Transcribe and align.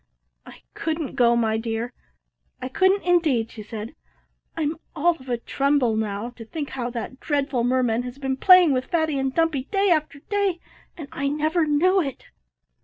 "I 0.47 0.63
couldn't 0.73 1.13
go, 1.13 1.35
my 1.35 1.57
dear; 1.57 1.93
I 2.59 2.69
couldn't 2.69 3.03
indeed," 3.03 3.51
she 3.51 3.61
said. 3.61 3.93
"I'm 4.57 4.77
all 4.95 5.15
of 5.19 5.29
a 5.29 5.37
tremble 5.37 5.95
now 5.95 6.31
to 6.37 6.43
think 6.45 6.69
how 6.71 6.89
that 6.89 7.19
dreadful 7.19 7.63
merman 7.63 8.01
has 8.01 8.17
been 8.17 8.35
playing 8.37 8.73
with 8.73 8.85
Fatty 8.85 9.19
and 9.19 9.31
Dumpy 9.31 9.65
day 9.65 9.91
after 9.91 10.17
day 10.21 10.59
and 10.97 11.07
I 11.11 11.27
never 11.27 11.67
knew 11.67 12.01
it." 12.01 12.23